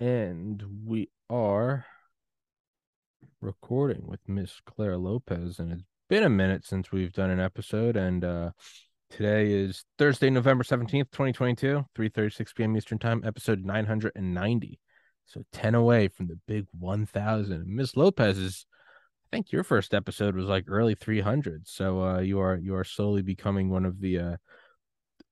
[0.00, 1.84] And we are
[3.42, 7.98] recording with Miss Clare Lopez, and it's been a minute since we've done an episode.
[7.98, 8.52] And uh,
[9.10, 12.78] today is Thursday, November 17th, 2022, 3 36 p.m.
[12.78, 14.80] Eastern Time, episode 990.
[15.26, 17.66] So 10 away from the big 1000.
[17.66, 18.64] Miss Lopez is.
[19.26, 22.84] I think your first episode was like early 300 So uh, you are you are
[22.84, 24.36] slowly becoming one of the uh,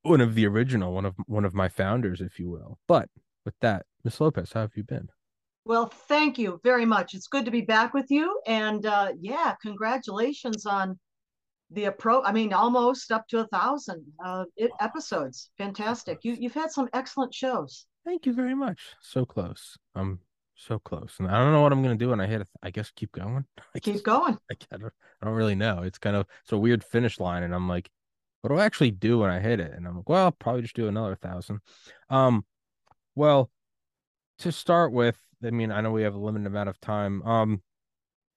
[0.03, 2.79] one of the original, one of one of my founders, if you will.
[2.87, 3.09] But
[3.47, 5.11] with that, Miss Lopez, how have you been?
[5.67, 7.13] Well, thank you very much.
[7.13, 8.41] It's good to be back with you.
[8.47, 10.99] And uh, yeah, congratulations on
[11.71, 12.23] the approach.
[12.25, 15.51] I mean, almost up to a thousand uh, it, episodes.
[15.59, 16.21] Fantastic.
[16.23, 17.85] You, you've had some excellent shows.
[18.07, 18.81] Thank you very much.
[19.03, 19.77] So close.
[19.95, 20.21] I'm
[20.55, 21.17] so close.
[21.19, 22.49] And I don't know what I'm going to do when I hit it.
[22.63, 23.45] I guess keep going.
[23.77, 24.39] I Keep guess, going.
[24.51, 25.83] I, I, don't, I don't really know.
[25.83, 27.43] It's kind of, it's a weird finish line.
[27.43, 27.91] And I'm like,
[28.41, 29.75] what do I actually do when I hit it?
[29.75, 31.61] And I'm like, well, I'll probably just do another thousand.
[32.09, 32.47] Um,
[33.15, 33.51] well,
[34.39, 37.23] to start with, I mean, I know we have a limited amount of time.
[37.23, 37.63] Um,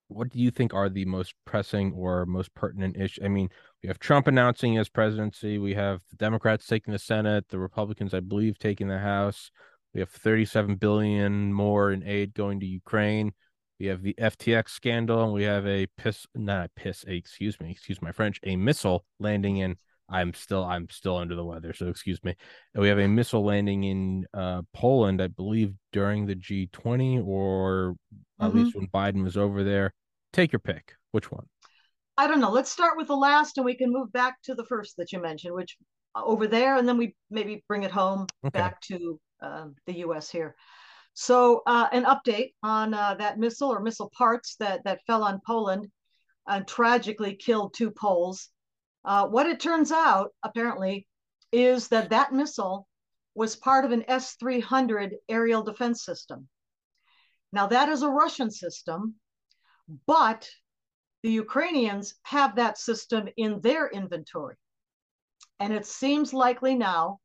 [0.08, 3.24] what do you think are the most pressing or most pertinent issue?
[3.24, 3.50] I mean,
[3.82, 5.58] we have Trump announcing his presidency.
[5.58, 9.52] We have the Democrats taking the Senate, the Republicans, I believe, taking the House.
[9.94, 13.34] We have 37 billion more in aid going to Ukraine.
[13.80, 17.60] We have the FTX scandal, and we have a piss, not a piss, a, excuse
[17.60, 19.78] me, excuse my French, a missile landing in
[20.12, 22.36] I'm still I'm still under the weather, so excuse me.
[22.74, 27.96] And we have a missile landing in uh, Poland, I believe, during the G20 or
[28.40, 28.54] at Mm-hmm.
[28.54, 29.94] least when Biden was over there.
[30.34, 30.94] Take your pick.
[31.12, 31.48] Which one?
[32.18, 32.52] I don't know.
[32.52, 35.22] Let's start with the last and we can move back to the first that you
[35.22, 35.78] mentioned, which
[36.16, 38.72] uh, over there, and then we maybe bring it home Okay.
[38.72, 40.56] back to um the US here.
[41.14, 45.42] So, uh, an update on uh, that missile or missile parts that, that fell on
[45.46, 45.88] Poland
[46.48, 48.50] and tragically killed two Poles.
[49.04, 51.08] Uh, what it turns out, apparently,
[51.52, 52.88] is that that missile
[53.36, 56.48] was part of an S 300 aerial defense system.
[57.52, 59.16] Now, that is a Russian system,
[60.08, 60.50] but
[61.24, 64.56] the Ukrainians have that system in their inventory.
[65.60, 67.20] And it seems likely now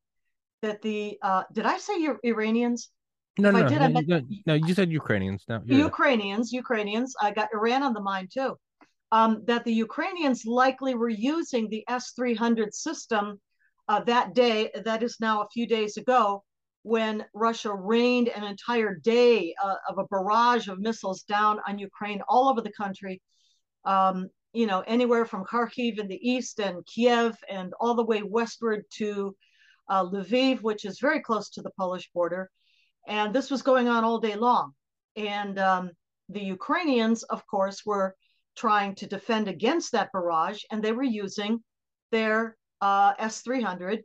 [0.63, 2.91] that the, uh, did I say Iranians?
[3.39, 5.45] No, If I no, did, no, I you, meant- no, no, you said Ukrainians.
[5.49, 8.57] No, Ukrainians, Ukrainians, I got Iran on the mind too.
[9.13, 13.41] Um, that the Ukrainians likely were using the S 300 system
[13.89, 16.43] uh, that day, that is now a few days ago,
[16.83, 22.21] when Russia rained an entire day uh, of a barrage of missiles down on Ukraine
[22.29, 23.21] all over the country.
[23.85, 28.23] Um, you know, anywhere from Kharkiv in the east and Kiev and all the way
[28.23, 29.37] westward to
[29.89, 32.51] uh, Lviv, which is very close to the Polish border.
[33.07, 34.73] And this was going on all day long.
[35.17, 35.91] And um,
[36.29, 38.15] the Ukrainians, of course, were
[38.57, 41.63] trying to defend against that barrage, and they were using
[42.11, 44.03] their uh, S 300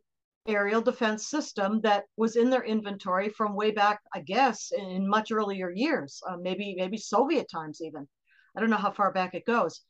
[0.47, 5.31] aerial defense system that was in their inventory from way back, I guess, in much
[5.31, 8.07] earlier years, uh, maybe maybe Soviet times even.
[8.55, 9.81] I don't know how far back it goes,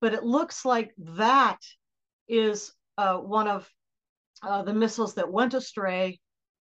[0.00, 1.58] but it looks like that
[2.28, 3.68] is uh, one of
[4.42, 6.18] uh, the missiles that went astray,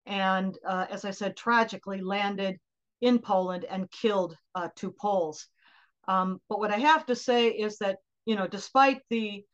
[0.06, 2.58] and uh, as I said, tragically landed
[3.00, 5.46] in Poland and killed uh, two Poles.
[6.10, 7.98] Um, but what I have to say is that,
[8.28, 9.44] you know, despite the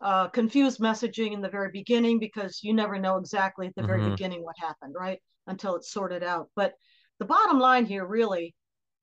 [0.00, 4.02] uh, confused messaging in the very beginning, because you never know exactly at the very
[4.02, 4.10] Mhm.
[4.10, 5.20] beginning what happened, right?
[5.46, 6.46] Until it's sorted out.
[6.54, 6.74] But
[7.18, 8.54] the bottom line here really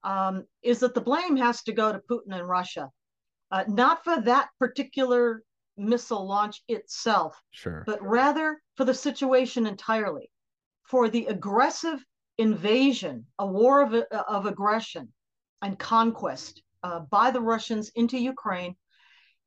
[0.04, 2.90] um, is that the blame has to go to Putin and Russia,
[3.52, 5.42] uh, not for that particular
[5.78, 7.84] missile launch itself, Sure.
[7.86, 10.30] but rather for the situation entirely,
[10.84, 12.00] for the aggressive
[12.38, 13.94] invasion, a war of,
[14.28, 15.06] of aggression
[15.62, 18.76] and conquest uh, by the Russians into Ukraine.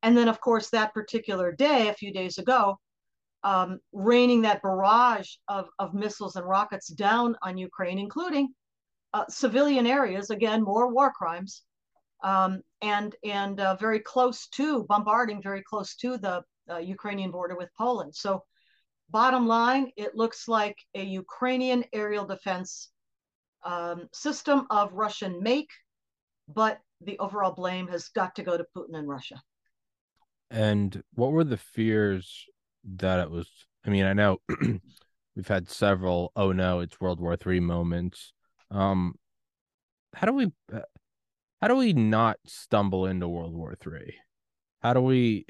[0.02, 2.78] And then, of course, that particular day, a few days ago,
[3.44, 8.52] um, raining that barrage of, of missiles and rockets down on Ukraine, including
[9.14, 11.62] uh, civilian areas, again, more war crimes,
[12.24, 17.56] um, and, and uh, very close to, bombarding very close to the uh, Ukrainian border
[17.56, 18.14] with Poland.
[18.14, 18.42] So,
[19.10, 22.90] bottom line, it looks like a Ukrainian aerial defense
[23.64, 25.70] um, system of Russian make,
[26.48, 29.42] but the overall blame has got to go to Putin and Russia.
[30.50, 32.46] And what were the fears
[32.96, 33.48] that it was?
[33.84, 34.38] I mean, I know
[35.36, 38.32] we've had several oh no, it's World War Three moments.
[38.70, 39.14] Um,
[40.14, 40.80] how do we uh,
[41.60, 44.14] how do we not stumble into World War Three?
[44.82, 45.46] How do we?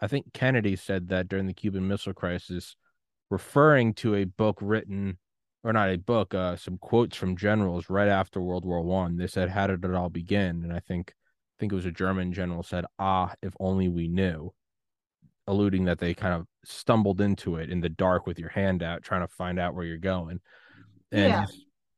[0.00, 2.76] I think Kennedy said that during the Cuban Missile Crisis,
[3.30, 5.18] referring to a book written
[5.68, 9.18] or not a book, uh, some quotes from generals right after World War One.
[9.18, 11.92] They said, "How did it all begin?" And I think I think it was a
[11.92, 14.54] German general said, "Ah, if only we knew,"
[15.46, 19.02] alluding that they kind of stumbled into it in the dark with your hand out,
[19.02, 20.40] trying to find out where you're going.
[21.12, 21.46] And Yeah.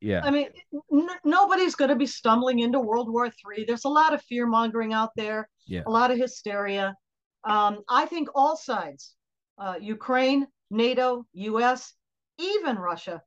[0.01, 0.21] yeah.
[0.25, 0.49] I mean,
[0.93, 3.67] n- nobody's going to be stumbling into World War III.
[3.67, 5.83] There's a lot of fear mongering out there, yeah.
[5.87, 6.97] a lot of hysteria.
[7.45, 9.15] Um, I think all sides,
[9.59, 11.95] uh, Ukraine, NATO, US,
[12.39, 13.23] even Russia,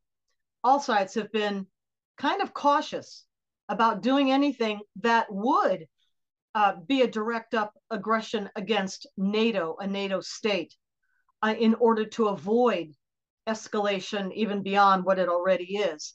[0.63, 1.68] all sides have been
[2.18, 3.25] kind of cautious
[3.69, 5.86] about doing anything that would
[6.56, 10.74] uh, be a direct up aggression against NATO, a NATO state,
[11.42, 12.94] uh, in order to avoid
[13.48, 16.13] escalation even beyond what it already is.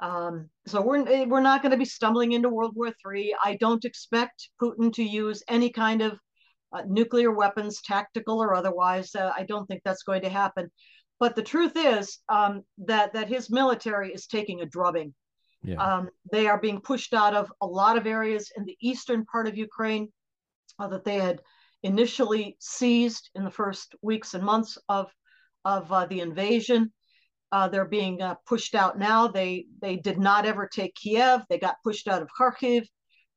[0.00, 3.34] Um, so we're we're not going to be stumbling into World War III.
[3.44, 6.18] I don't expect Putin to use any kind of
[6.72, 9.14] uh, nuclear weapons, tactical or otherwise.
[9.14, 10.70] Uh, I don't think that's going to happen.
[11.20, 15.14] But the truth is um, that that his military is taking a drubbing.
[15.62, 15.76] Yeah.
[15.76, 19.46] Um, they are being pushed out of a lot of areas in the eastern part
[19.46, 20.08] of Ukraine
[20.78, 21.42] uh, that they had
[21.82, 25.12] initially seized in the first weeks and months of
[25.66, 26.90] of uh, the invasion.
[27.52, 29.28] Uh, they're being uh, pushed out now.
[29.28, 31.42] They they did not ever take Kiev.
[31.50, 32.86] They got pushed out of Kharkiv.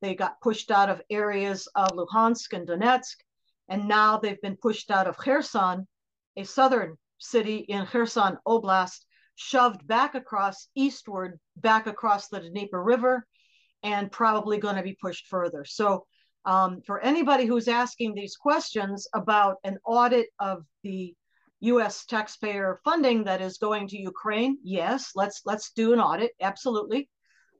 [0.00, 3.16] They got pushed out of areas of Luhansk and Donetsk,
[3.68, 5.86] and now they've been pushed out of Kherson,
[6.36, 9.04] a southern city in Kherson Oblast,
[9.36, 13.26] shoved back across eastward, back across the Dnieper River,
[13.82, 15.64] and probably going to be pushed further.
[15.64, 16.06] So,
[16.46, 21.14] um, for anybody who's asking these questions about an audit of the
[21.60, 22.04] U.S.
[22.04, 27.08] taxpayer funding that is going to Ukraine, yes, let's let's do an audit, absolutely,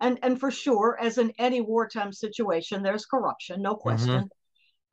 [0.01, 3.81] and and for sure, as in any wartime situation, there's corruption, no mm-hmm.
[3.81, 4.25] question.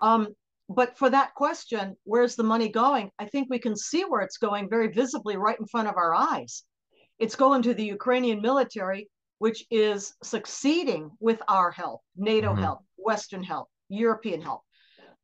[0.01, 0.07] Mm-hmm.
[0.07, 0.27] Um,
[0.75, 3.11] but for that question, where's the money going?
[3.19, 6.13] I think we can see where it's going very visibly right in front of our
[6.13, 6.63] eyes.
[7.19, 9.09] It's going to the Ukrainian military,
[9.39, 12.63] which is succeeding with our help, NATO mm-hmm.
[12.63, 14.61] help, Western help, European help,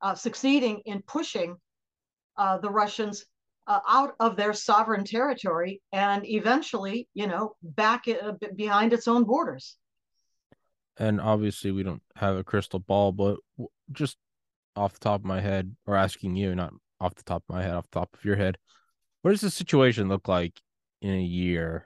[0.01, 1.55] uh, succeeding in pushing
[2.37, 3.25] uh, the Russians
[3.67, 9.23] uh, out of their sovereign territory and eventually, you know, back uh, behind its own
[9.23, 9.75] borders.
[10.97, 13.37] And obviously, we don't have a crystal ball, but
[13.91, 14.17] just
[14.77, 17.61] off the top of my head, or asking you, not off the top of my
[17.61, 18.57] head, off the top of your head,
[19.21, 20.61] what does the situation look like
[21.01, 21.85] in a year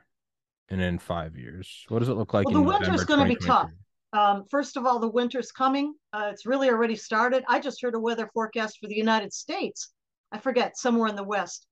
[0.69, 1.85] and in five years?
[1.87, 2.45] What does it look like?
[2.45, 3.71] Well, the winter is going to be tough.
[4.13, 5.93] Um, first of all, the winter's coming.
[6.11, 7.43] Uh, it's really already started.
[7.47, 9.93] I just heard a weather forecast for the United States.
[10.31, 11.65] I forget somewhere in the West,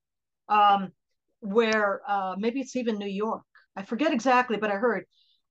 [0.48, 0.92] um,
[1.42, 3.44] where uh, maybe it's even New York.
[3.75, 5.04] I forget exactly, but I heard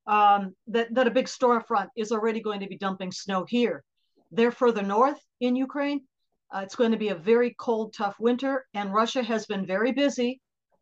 [0.07, 3.85] um, that that a big storefront is already going to be dumping snow here.
[4.31, 6.07] They're further north in Ukraine.
[6.55, 9.93] Uh, it's going to be a very cold, tough winter, and Russia has been very
[9.93, 10.41] busy.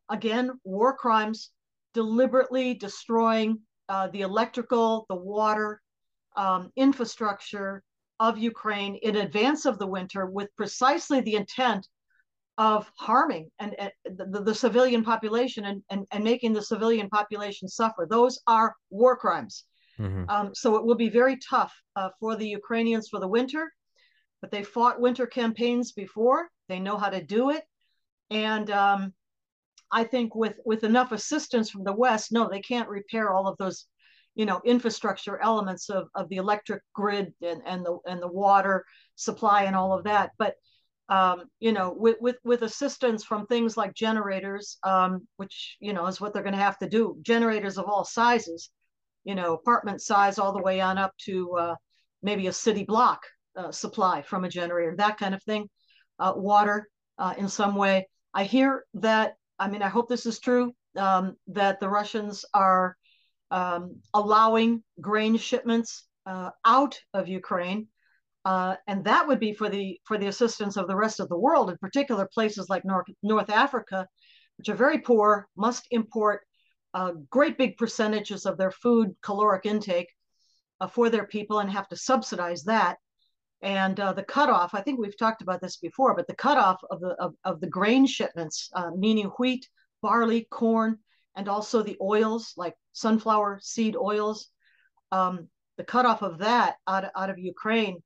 [0.09, 1.51] Again, war crimes,
[1.93, 5.81] deliberately destroying uh, the electrical, the water,
[6.37, 7.83] um, infrastructure
[8.21, 11.87] of Ukraine in advance of the winter with precisely the intent
[12.59, 17.69] of harming and, and the, the, civilian population and, and, and making the civilian population
[17.69, 18.07] suffer.
[18.09, 19.65] Those are war crimes.
[20.01, 20.29] Mm-hmm.
[20.29, 23.73] Um, so it will be very tough uh, for the Ukrainians for the winter,
[24.41, 26.49] but they fought winter campaigns before.
[26.69, 27.65] They know how to do it.
[28.31, 29.15] And um,
[29.91, 33.57] I think with, with enough assistance from the West, no, they can't repair all of
[33.59, 33.87] those,
[34.35, 38.85] you know, infrastructure elements of, of the electric grid and, and the and the water
[39.15, 40.33] supply and all of that.
[40.39, 40.55] But
[41.09, 46.07] um, you know, with, with with assistance from things like generators, um, which you know
[46.07, 47.17] is what they're going to have to do.
[47.23, 48.71] Generators of all sizes,
[49.27, 51.75] you know, apartment size all the way on up to uh,
[52.23, 53.21] maybe a city block
[53.57, 55.69] uh, supply from a generator, that kind of thing.
[56.19, 58.09] Uh, water uh, in some way.
[58.33, 59.35] I hear that.
[59.59, 60.73] I mean, I hope this is true.
[60.97, 62.97] Um, that the Russians are
[63.51, 67.89] um, allowing grain shipments uh, out of Ukraine,
[68.47, 71.39] uh, and that would be for the for the assistance of the rest of the
[71.39, 74.07] world, in particular places like North North Africa,
[74.57, 76.46] which are very poor, must import
[76.97, 80.09] uh, great big percentages of their food caloric intake
[80.81, 82.97] uh, for their people and have to subsidize that.
[83.61, 87.01] And uh, the cutoff, I think we've talked about this before, but the cutoff of
[87.01, 89.69] the of, of the grain shipments, uh, meaning wheat,
[90.01, 90.99] barley, corn,
[91.37, 94.49] and also the oils like sunflower seed oils,
[95.13, 98.03] um, the cutoff of that out, out of Ukraine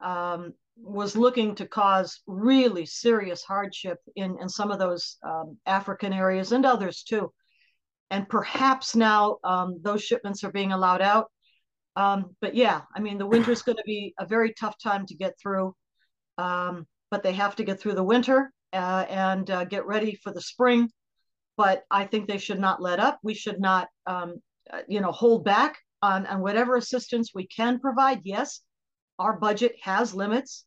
[0.00, 6.14] um, was looking to cause really serious hardship in, in some of those um, African
[6.14, 7.30] areas and others too
[8.10, 11.30] and perhaps now um, those shipments are being allowed out.
[11.96, 15.06] Um, but yeah, I mean, the winter is going to be a very tough time
[15.06, 15.74] to get through,
[16.38, 20.32] um, but they have to get through the winter uh, and uh, get ready for
[20.32, 20.90] the spring.
[21.56, 23.18] But I think they should not let up.
[23.22, 24.36] We should not, um,
[24.88, 28.20] you know, hold back on, on whatever assistance we can provide.
[28.24, 28.60] Yes,
[29.18, 30.64] our budget has limits.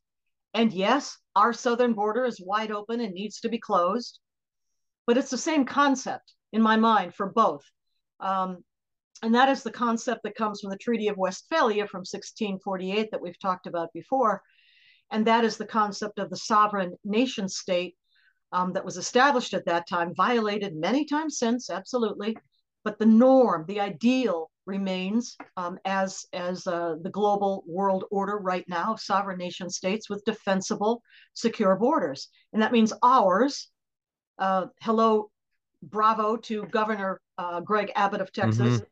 [0.53, 4.19] And yes, our southern border is wide open and needs to be closed.
[5.07, 7.65] But it's the same concept in my mind for both.
[8.21, 8.63] Um,
[9.21, 13.21] and that is the concept that comes from the Treaty of Westphalia from 1648 that
[13.21, 14.41] we've talked about before.
[15.11, 17.95] And that is the concept of the sovereign nation state
[18.51, 22.37] um, that was established at that time, violated many times since, absolutely.
[22.83, 28.65] But the norm, the ideal remains um, as, as uh, the global world order right
[28.67, 31.01] now of sovereign nation states with defensible,
[31.33, 32.29] secure borders.
[32.51, 33.69] And that means ours,
[34.37, 35.29] uh, hello,
[35.83, 38.83] bravo to Governor uh, Greg Abbott of Texas, mm-hmm.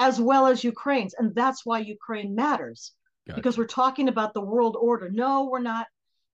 [0.00, 1.14] as well as Ukraine's.
[1.14, 2.92] And that's why Ukraine matters
[3.26, 3.36] gotcha.
[3.36, 5.10] because we're talking about the world order.
[5.10, 5.86] No, we're not,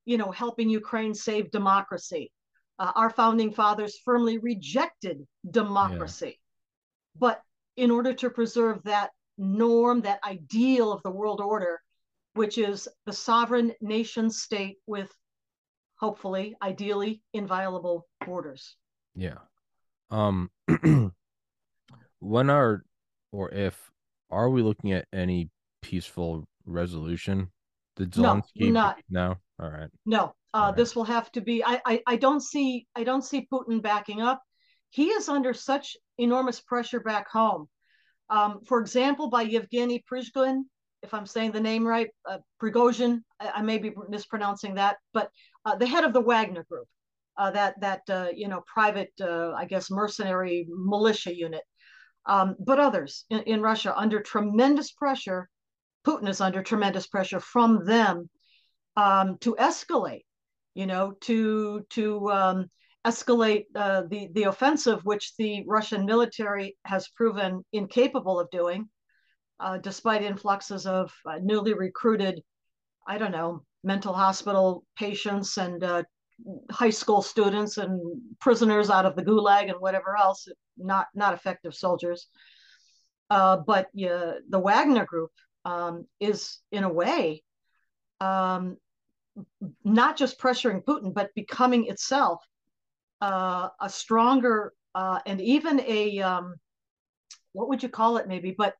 [0.04, 2.32] you know, helping Ukraine save democracy.
[2.78, 6.26] Uh, our founding fathers firmly rejected democracy.
[6.26, 7.18] Yeah.
[7.18, 7.42] But
[7.76, 11.80] in order to preserve that norm, that ideal of the world order,
[12.34, 15.12] which is the sovereign nation state with
[15.96, 18.76] hopefully, ideally, inviolable borders.
[19.14, 19.38] Yeah.
[20.10, 20.50] Um,
[22.20, 22.82] when are
[23.32, 23.90] or if
[24.30, 25.50] are we looking at any
[25.82, 27.48] peaceful resolution?
[27.96, 28.42] Did Zelensky?
[28.56, 28.98] No, not.
[29.10, 29.36] No.
[29.60, 29.90] All right.
[30.06, 30.34] No.
[30.54, 30.76] Uh, right.
[30.76, 31.64] This will have to be.
[31.64, 32.86] I, I I don't see.
[32.94, 34.40] I don't see Putin backing up.
[34.90, 37.68] He is under such enormous pressure back home.
[38.30, 40.62] Um, for example, by Yevgeny Prigozhin,
[41.02, 43.20] if I'm saying the name right, uh, Prigozhin.
[43.40, 45.30] I, I, may be mispronouncing that, but
[45.64, 46.86] uh, the head of the Wagner Group,
[47.38, 51.62] uh, that that uh, you know private, uh, I guess, mercenary militia unit,
[52.26, 55.48] um, but others in, in, Russia under tremendous pressure.
[56.06, 58.28] Putin is under tremendous pressure from them
[58.96, 60.24] um, to escalate,
[60.74, 62.66] you know, to to um,
[63.06, 68.88] escalate uh, the the offensive, which the Russian military has proven incapable of doing,
[69.60, 72.42] uh, despite influxes of uh, newly recruited,
[73.06, 76.02] I don't know, mental hospital patients and uh,
[76.70, 78.00] high school students and
[78.40, 82.28] prisoners out of the gulag and whatever else, not not effective soldiers.
[83.30, 85.30] Uh, but yeah, the Wagner Group
[85.64, 87.42] um, is, in a way,
[88.20, 88.78] um,
[89.84, 92.42] not just pressuring Putin, but becoming itself
[93.20, 96.54] uh, a stronger uh, and even a um,
[97.52, 98.74] what would you call it, maybe, but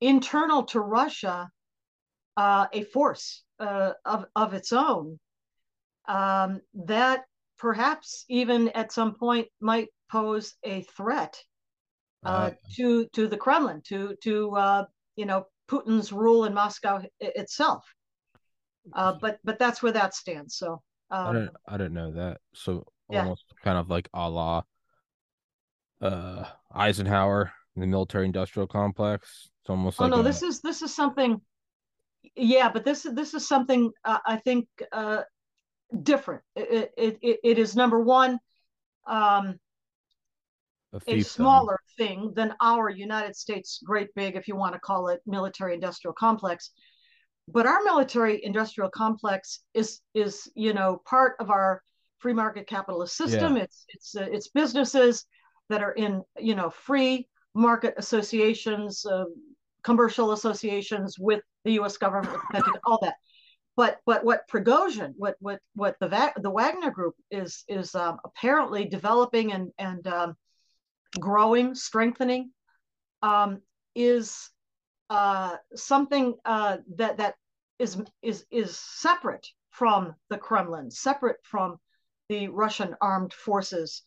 [0.00, 1.50] internal to Russia,
[2.36, 5.18] uh, a force uh, of of its own
[6.10, 7.24] um, that
[7.56, 11.40] perhaps even at some point might pose a threat
[12.24, 14.84] uh, to to the Kremlin, to to uh,
[15.16, 17.84] you know Putin's rule in Moscow itself.
[18.92, 20.56] Uh, but but that's where that stands.
[20.56, 22.38] So um, I don't I don't know that.
[22.54, 23.22] So yeah.
[23.22, 24.62] almost kind of like a la
[26.02, 29.50] uh, Eisenhower, the military industrial complex.
[29.62, 30.22] It's almost oh like no, a...
[30.24, 31.40] this is this is something.
[32.36, 35.22] Yeah, but this this is something uh, I think uh,
[36.02, 36.42] different.
[36.56, 38.38] It, it, it, it is number one,
[39.06, 39.58] um,
[40.92, 45.08] a, a smaller thing than our United States great big, if you want to call
[45.08, 46.70] it military industrial complex.
[47.46, 51.82] But our military industrial complex is is you know part of our
[52.18, 53.56] free market capitalist system.
[53.56, 53.62] Yeah.
[53.64, 55.24] It's it's uh, it's businesses
[55.68, 59.24] that are in you know free market associations, uh,
[59.82, 61.96] commercial associations with the U.S.
[61.96, 62.38] government,
[62.84, 63.14] all that
[63.80, 68.84] but but what Prigozhin, what what what the the Wagner Group is is um, apparently
[68.84, 70.34] developing and and um,
[71.18, 72.50] growing, strengthening,
[73.22, 73.62] um,
[73.94, 74.50] is
[75.08, 77.36] uh, something uh, that that
[77.78, 81.78] is is is separate from the Kremlin, separate from
[82.28, 84.02] the Russian armed forces,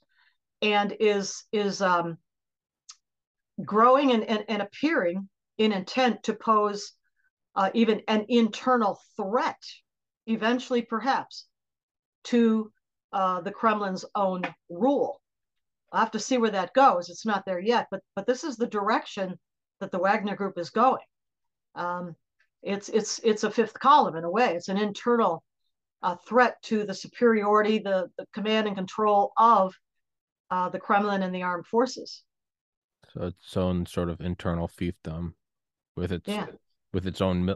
[0.62, 2.20] and is is um,
[3.66, 5.28] growing and, and, and appearing
[5.58, 6.94] in intent to pose
[7.56, 9.62] uh, even an internal threat,
[10.28, 11.46] eventually perhaps,
[12.26, 12.72] to
[13.12, 15.22] uh, the Kremlin's own rule.
[15.92, 17.10] I'll have to see where that goes.
[17.10, 19.38] It's not there yet, but but this is the direction
[19.80, 21.04] that the Wagner Group is going.
[21.76, 22.16] Um,
[22.64, 24.56] it's it's it's a fifth column in a way.
[24.56, 25.44] It's an internal
[26.02, 29.76] uh, threat to the superiority, the the command and control of
[30.50, 32.24] uh, the Kremlin and the armed forces.
[33.14, 35.34] So its own sort of internal fiefdom,
[35.96, 36.48] with its yeah
[36.94, 37.54] with its own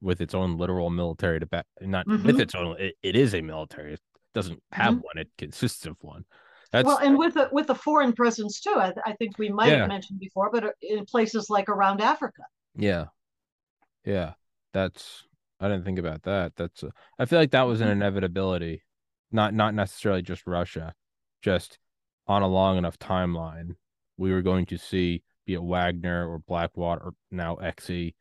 [0.00, 2.26] with its own literal military to back not mm-hmm.
[2.26, 4.00] with its own it, it is a military it
[4.34, 5.02] doesn't have mm-hmm.
[5.02, 6.24] one it consists of one
[6.72, 9.70] that's well and with a with a foreign presence too i, I think we might
[9.70, 9.78] yeah.
[9.78, 12.42] have mentioned before but uh, in places like around africa
[12.76, 13.06] yeah
[14.04, 14.32] yeah
[14.72, 15.24] that's
[15.60, 18.02] i didn't think about that that's a, I feel like that was an mm-hmm.
[18.02, 18.82] inevitability
[19.30, 20.94] not not necessarily just russia
[21.42, 21.78] just
[22.26, 23.76] on a long enough timeline
[24.16, 28.14] we were going to see be it wagner or blackwater or now xe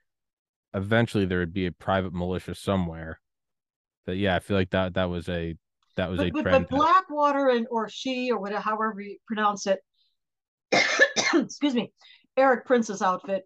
[0.76, 3.20] eventually there would be a private militia somewhere.
[4.06, 5.56] That yeah, I feel like that that was a
[5.96, 6.68] that was but, a but, trend.
[6.70, 9.80] But Blackwater and or she or whatever, however you pronounce it,
[11.34, 11.92] excuse me,
[12.38, 13.44] Erik Prince's outfit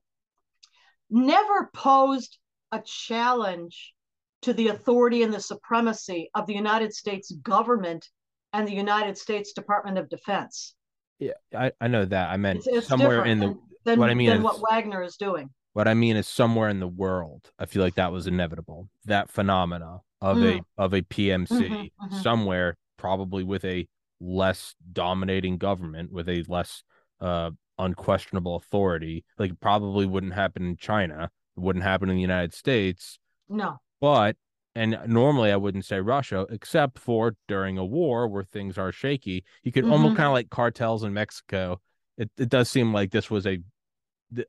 [1.09, 2.37] never posed
[2.71, 3.93] a challenge
[4.41, 8.07] to the authority and the supremacy of the United States government
[8.53, 10.75] and the United States Department of Defense.
[11.19, 12.29] Yeah, I, I know that.
[12.29, 15.03] I meant it's, it's somewhere in the than, what I mean than is, what Wagner
[15.03, 15.49] is doing.
[15.79, 17.51] What I mean is somewhere in the world.
[17.57, 18.89] I feel like that was inevitable.
[19.05, 20.59] That phenomena of mm.
[20.59, 22.19] a of a PMC mm-hmm, mm-hmm.
[22.19, 23.87] somewhere, probably with a
[24.19, 26.83] less dominating government, with a less
[27.21, 29.23] uh, unquestionable authority.
[29.37, 31.31] Like probably wouldn't happen in China.
[31.55, 33.17] It wouldn't happen in the United States.
[33.47, 33.79] No.
[34.01, 34.35] But
[34.75, 39.45] and normally I wouldn't say Russia, except for during a war where things are shaky.
[39.63, 39.93] You could mm-hmm.
[39.93, 41.79] almost kind of like cartels in Mexico.
[42.17, 43.59] It it does seem like this was a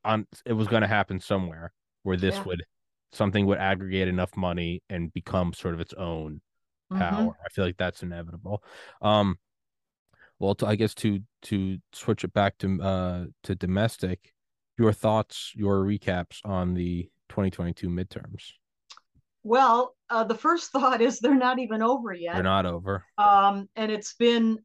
[0.04, 1.72] on it was going to happen somewhere
[2.02, 2.42] where this yeah.
[2.44, 2.64] would
[3.12, 6.40] something would aggregate enough money and become sort of its own
[6.92, 6.98] mm-hmm.
[6.98, 7.32] power.
[7.32, 7.42] Mm-hmm.
[7.44, 8.62] I feel like that's inevitable.
[9.02, 9.38] Um,
[10.38, 14.32] well, to, I guess to to switch it back to uh to domestic,
[14.78, 18.52] your thoughts, your recaps on the 2022 midterms.
[19.42, 22.34] Well, uh, the first thought is they're not even over yet.
[22.34, 23.04] They're not over.
[23.18, 24.58] Um, and it's been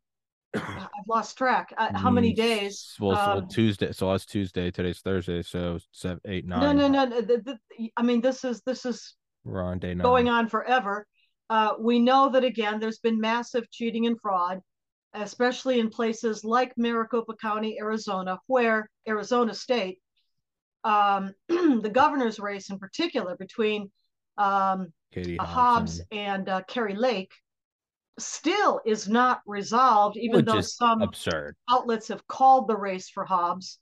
[0.55, 1.74] I've lost track.
[1.77, 2.95] Uh, how many mm, days?
[3.00, 3.91] Well, um, so Tuesday.
[3.91, 4.71] So last Tuesday.
[4.71, 5.41] Today's Thursday.
[5.41, 6.62] So seven, eight, nine.
[6.62, 7.05] No, no, no.
[7.05, 7.38] no the,
[7.77, 10.03] the, I mean, this is this is We're on day nine.
[10.03, 11.05] going on forever.
[11.50, 14.59] Uh, we know that again, there's been massive cheating and fraud,
[15.13, 20.00] especially in places like Maricopa County, Arizona, where Arizona State,
[20.83, 23.91] um, the governor's race in particular between
[24.38, 27.31] um, Katie Hobbs and, uh, Kari Lake
[28.17, 33.25] still is not resolved, even Which though some absurd outlets have called the race for
[33.25, 33.79] Hobbs.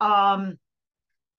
[0.00, 0.58] Um,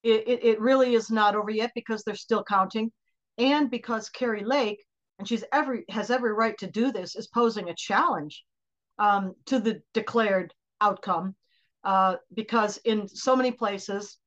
[0.03, 2.91] it, it, it really is not over yet because they're still counting,
[3.38, 4.84] and because Kari Lake,
[5.17, 8.43] and she's every has every right to do this, is posing a challenge
[8.98, 11.36] um, to the declared outcome.
[11.84, 14.17] Uh, because in so many places,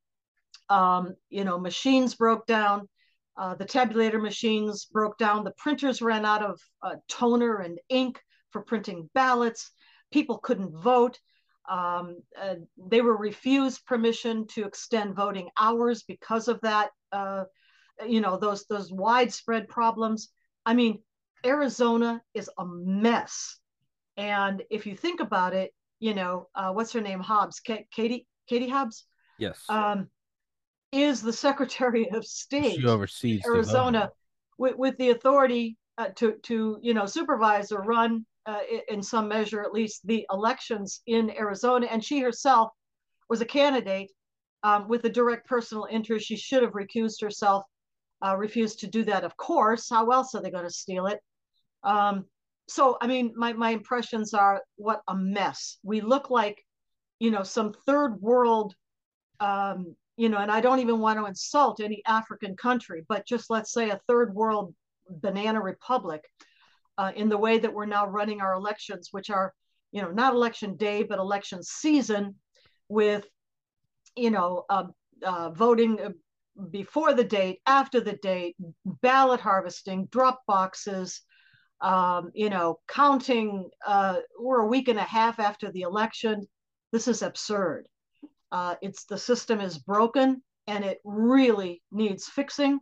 [0.70, 2.88] um, you know, machines broke down,
[3.36, 5.44] uh, the tabulator machines broke down.
[5.44, 9.70] The printers ran out of uh, toner and ink for printing ballots.
[10.12, 11.18] People couldn't vote.
[11.68, 16.90] Um, uh, they were refused permission to extend voting hours because of that.
[17.10, 17.44] Uh,
[18.06, 20.30] you know those those widespread problems.
[20.66, 21.02] I mean,
[21.44, 23.58] Arizona is a mess.
[24.16, 27.20] And if you think about it, you know uh, what's her name?
[27.20, 29.04] Hobbs, K- Katie Katie Hobbs.
[29.38, 29.64] Yes.
[29.68, 30.08] Um,
[30.92, 32.80] is the Secretary of State.
[32.80, 34.10] She oversees Arizona
[34.58, 39.28] with, with the authority uh, to to you know supervise or run uh, in some
[39.28, 41.86] measure at least the elections in Arizona.
[41.90, 42.70] And she herself
[43.28, 44.10] was a candidate
[44.62, 46.26] um, with a direct personal interest.
[46.26, 47.64] She should have recused herself,
[48.24, 49.24] uh, refused to do that.
[49.24, 51.20] Of course, how else are they going to steal it?
[51.82, 52.26] Um,
[52.68, 55.78] so I mean, my my impressions are what a mess.
[55.82, 56.64] We look like,
[57.18, 58.74] you know, some third world
[59.40, 63.50] um, you know, and I don't even want to insult any African country, but just
[63.50, 64.74] let's say a third world
[65.08, 66.22] banana republic
[66.98, 69.54] uh, in the way that we're now running our elections, which are,
[69.90, 72.34] you know, not election day, but election season
[72.88, 73.26] with,
[74.16, 74.84] you know, uh,
[75.24, 76.10] uh, voting uh,
[76.70, 81.22] before the date, after the date, ballot harvesting, drop boxes,
[81.80, 83.70] um, you know, counting.
[83.86, 86.46] Uh, we're a week and a half after the election.
[86.92, 87.86] This is absurd.
[88.52, 92.78] Uh, it's the system is broken and it really needs fixing.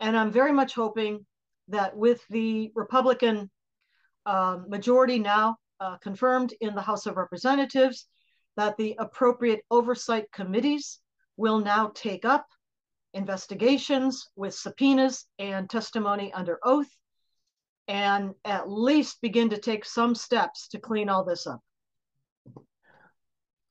[0.00, 1.24] And I'm very much hoping
[1.68, 3.50] that with the Republican
[4.26, 8.06] uh, majority now uh, confirmed in the House of Representatives,
[8.56, 11.00] that the appropriate oversight committees
[11.36, 12.46] will now take up
[13.12, 16.90] investigations with subpoenas and testimony under oath
[17.88, 21.60] and at least begin to take some steps to clean all this up.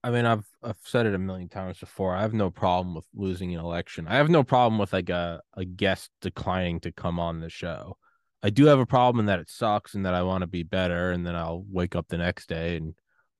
[0.04, 2.14] I mean, I've I've said it a million times before.
[2.14, 4.08] I have no problem with losing an election.
[4.08, 7.98] I have no problem with like a, a guest declining to come on the show.
[8.42, 10.64] I do have a problem in that it sucks and that I want to be
[10.64, 12.96] better and then I'll wake up the next day and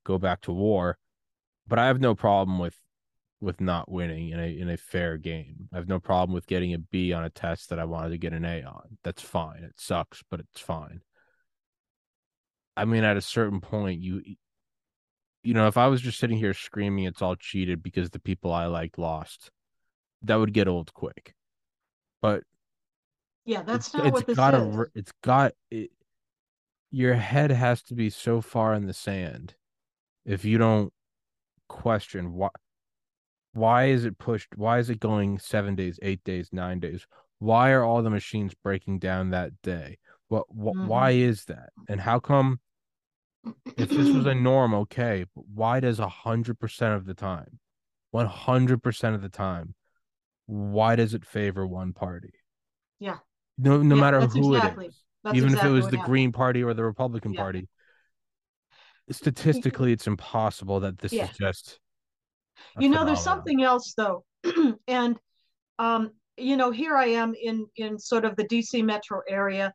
[0.06, 0.98] go back to war.
[1.68, 2.78] But I have no problem with
[3.42, 5.68] with not winning in a in a fair game.
[5.74, 8.18] I have no problem with getting a B on a test that I wanted to
[8.18, 8.98] get an A on.
[9.04, 9.64] That's fine.
[9.64, 11.02] It sucks, but it's fine.
[12.78, 14.24] I mean, at a certain point, you
[15.44, 18.54] you know, if I was just sitting here screaming it's all cheated because the people
[18.54, 19.52] I liked lost,
[20.24, 21.36] that would get old quick.
[22.22, 22.44] But
[23.46, 24.88] yeah, that's not what this gotta, is.
[24.96, 25.92] It's got it,
[26.92, 29.56] your head has to be so far in the sand
[30.26, 30.94] if you don't
[31.68, 32.50] question why
[33.54, 37.08] why is it pushed why is it going seven days eight days nine days
[37.40, 40.88] why are all the machines breaking down that day what, what mm-hmm.
[40.88, 42.60] why is that and how come
[43.78, 47.60] if this was a norm, okay, but why does a hundred percent of the time,
[48.12, 49.76] one hundred percent of the time,
[50.46, 52.34] why does it favor one party?
[53.00, 53.18] Yeah.
[53.58, 56.06] No, no Yeah, matter who exactly- it is, even if it was the happened.
[56.06, 57.42] Green Party or the Republican Yeah.
[57.42, 57.70] Party.
[59.12, 61.26] Statistically, it's impossible that this Yeah.
[61.30, 61.80] is just.
[62.80, 64.24] you know there's something else though
[64.88, 65.18] and
[65.80, 69.74] um you know here i am in in sort of the dc metro area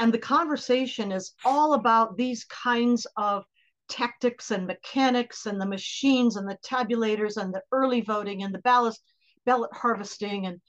[0.00, 3.44] and the conversation is all about these kinds of
[3.88, 8.60] tactics and mechanics and the machines and the tabulators and the early voting and the
[8.60, 8.96] ballot
[9.44, 10.60] ballot harvesting and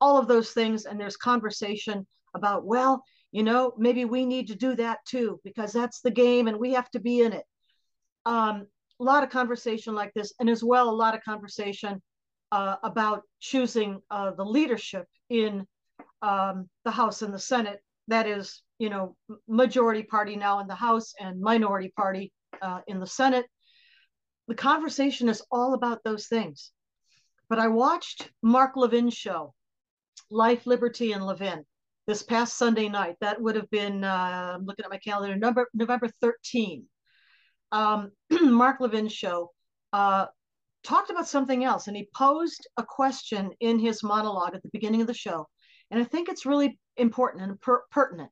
[0.00, 4.54] all of those things and there's conversation about well you know maybe we need to
[4.54, 7.44] do that too because that's the game and we have to be in it
[8.26, 8.66] um,
[9.00, 12.02] a lot of conversation like this, and as well, a lot of conversation
[12.52, 15.66] uh, about choosing uh, the leadership in
[16.22, 17.80] um, the House and the Senate.
[18.08, 19.16] That is, you know,
[19.46, 23.46] majority party now in the House and minority party uh, in the Senate.
[24.48, 26.72] The conversation is all about those things.
[27.48, 29.54] But I watched Mark Levin's show,
[30.30, 31.64] Life, Liberty, and Levin,
[32.06, 33.16] this past Sunday night.
[33.20, 36.84] That would have been, uh, I'm looking at my calendar, November, November 13
[37.72, 38.10] um,
[38.42, 39.50] Mark Levin's show,
[39.92, 40.26] uh,
[40.82, 45.00] talked about something else, and he posed a question in his monologue at the beginning
[45.00, 45.46] of the show,
[45.90, 48.30] and I think it's really important and per- pertinent.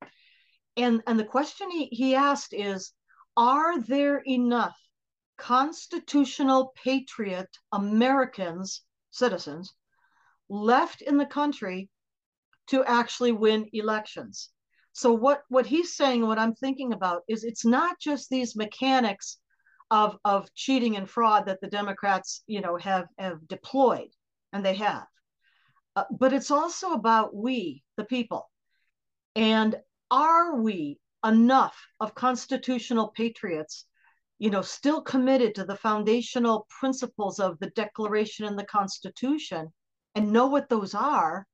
[0.76, 2.92] And and the question he, he asked is,
[3.36, 4.76] are there enough
[5.38, 9.74] constitutional patriot Americans, citizens,
[10.48, 11.88] left in the country
[12.68, 14.50] to actually win elections?
[14.92, 19.38] So what what he's saying, what I'm thinking about is it's not just these mechanics
[19.90, 24.08] of of cheating and fraud that the Democrats, you know, have have deployed,
[24.52, 25.06] and they have,
[25.96, 28.50] uh, but it's also about we, the people,
[29.36, 29.76] and
[30.10, 33.84] are we enough of constitutional patriots,
[34.38, 39.72] you know, still committed to the foundational principles of the Declaration and the Constitution,
[40.14, 41.46] and know what those are,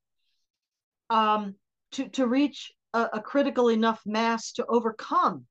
[1.11, 1.57] um,
[1.93, 5.45] to to reach a, a critical enough mass to overcome,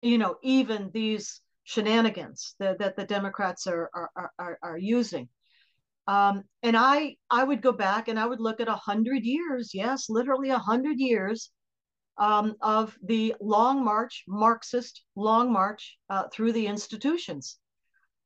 [0.00, 5.28] you know, even these shenanigans that, that the Democrats are are are, are using.
[6.06, 9.72] Um, and I I would go back and I would look at a hundred years,
[9.74, 11.50] yes, literally a hundred years
[12.18, 17.58] um, of the long march, Marxist long march uh, through the institutions.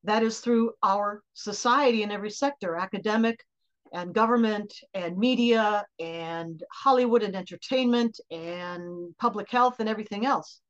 [0.05, 3.45] That is through our society in every sector, academic,
[3.93, 10.61] and government and media and Hollywood and entertainment and public health and everything else.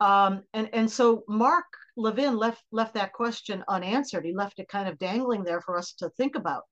[0.00, 4.24] Um, and and so Mark Levin left left that question unanswered.
[4.24, 6.64] He left it kind of dangling there for us to think about.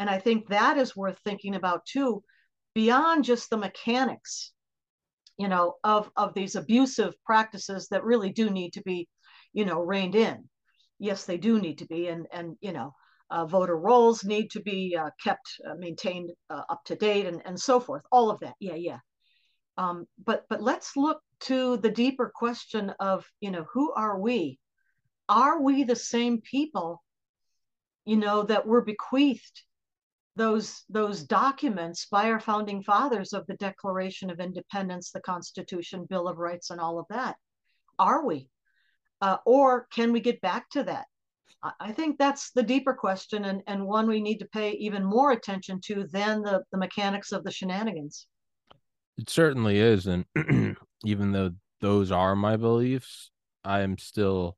[0.00, 2.22] And I think that is worth thinking about too,
[2.74, 4.52] beyond just the mechanics,
[5.38, 9.08] you know, of of these abusive practices that really do need to be,
[9.52, 10.48] you know, reined in.
[10.98, 12.94] Yes, they do need to be, and and you know,
[13.30, 17.42] uh, voter rolls need to be uh, kept uh, maintained uh, up to date and,
[17.44, 18.98] and so forth all of that yeah yeah
[19.78, 24.58] um, but but let's look to the deeper question of you know who are we
[25.28, 27.02] are we the same people
[28.04, 29.62] you know that were bequeathed
[30.36, 36.28] those those documents by our founding fathers of the declaration of independence the constitution bill
[36.28, 37.36] of rights and all of that
[37.98, 38.48] are we
[39.22, 41.06] uh, or can we get back to that
[41.80, 45.32] I think that's the deeper question and, and one we need to pay even more
[45.32, 48.26] attention to than the, the mechanics of the shenanigans.
[49.16, 50.06] It certainly is.
[50.06, 50.24] And
[51.04, 53.30] even though those are my beliefs,
[53.64, 54.56] I am still,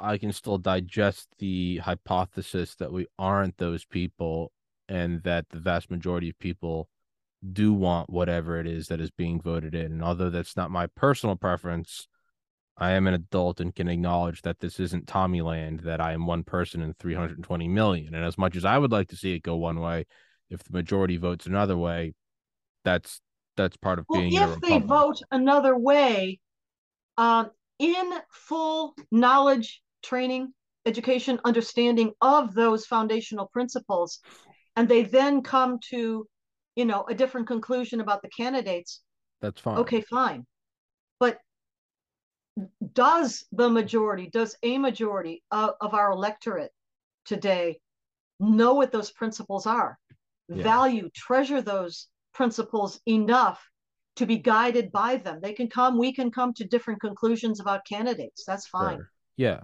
[0.00, 4.52] I can still digest the hypothesis that we aren't those people
[4.88, 6.88] and that the vast majority of people
[7.52, 9.92] do want whatever it is that is being voted in.
[9.92, 12.08] And although that's not my personal preference,
[12.76, 16.26] I am an adult and can acknowledge that this isn't Tommy Land, that I am
[16.26, 18.14] one person in 320 million.
[18.14, 20.06] And as much as I would like to see it go one way,
[20.48, 22.14] if the majority votes another way,
[22.84, 23.20] that's
[23.56, 26.40] that's part of well, being if they vote another way,
[27.18, 30.52] um, in full knowledge, training,
[30.86, 34.20] education, understanding of those foundational principles,
[34.76, 36.26] and they then come to,
[36.76, 39.02] you know, a different conclusion about the candidates.
[39.40, 39.78] That's fine.
[39.78, 40.46] Okay, fine.
[41.18, 41.38] But
[42.92, 46.72] does the majority, does a majority of, of our electorate
[47.24, 47.80] today
[48.38, 49.98] know what those principles are,
[50.48, 50.62] yeah.
[50.62, 53.62] value, treasure those principles enough
[54.16, 55.40] to be guided by them?
[55.42, 58.44] They can come, we can come to different conclusions about candidates.
[58.46, 58.96] That's fine.
[58.96, 59.10] Sure.
[59.36, 59.60] Yeah.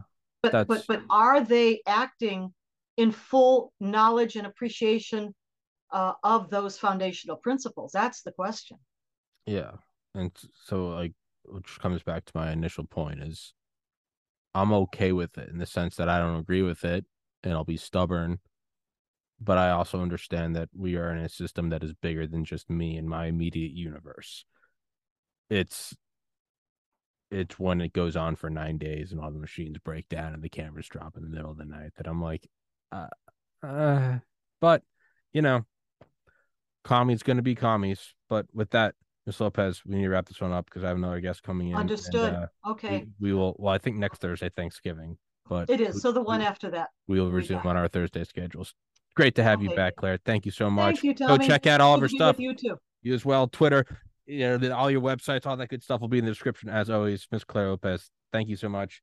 [0.53, 0.69] But that's...
[0.69, 2.53] but but are they acting
[2.97, 5.35] in full knowledge and appreciation
[5.93, 7.93] uh, of those foundational principles?
[7.93, 8.79] That's the question.
[9.47, 9.73] Yeah.
[10.15, 10.33] And
[10.65, 11.13] so like
[11.45, 13.55] which comes back to my initial point is
[14.55, 17.05] I'm okay with it in the sense that I don't agree with it
[17.45, 18.41] and I'll be stubborn
[19.41, 22.71] but I also understand that we are in a system that is bigger than just
[22.71, 24.45] me and my immediate universe.
[25.51, 25.95] It's
[27.37, 30.43] it's when it goes on for nine days and all the machines break down and
[30.43, 32.49] the cameras drop in the middle of the night that I'm like,
[32.93, 33.09] uh,
[33.63, 34.19] uh
[34.61, 34.83] but
[35.33, 35.65] you know,
[36.83, 38.15] commies going to be commies.
[38.29, 38.95] But with that,
[39.27, 39.41] Ms.
[39.41, 41.77] Lopez, we need to wrap this one up because I have another guest coming in.
[41.77, 42.33] Understood.
[42.33, 43.07] And, uh, okay.
[43.19, 43.55] We, we, will.
[43.59, 45.19] Well, I think next Thursday, Thanksgiving,
[45.49, 46.01] but it is.
[46.01, 48.75] So the one we, after that, we will resume on our Thursday schedules.
[49.15, 49.69] Great to have okay.
[49.69, 50.19] you back, Clare.
[50.25, 50.97] Thank you so much.
[50.97, 51.39] Thank you, Tommy.
[51.39, 52.37] Go check out all of her stuff.
[52.39, 52.77] You too.
[53.03, 53.49] You as well.
[53.49, 53.85] Twitter,
[54.27, 56.91] you know, all your websites, all that good stuff will be in the description as
[56.91, 57.27] always.
[57.31, 59.03] Miss Clare Lopez, thank you so much.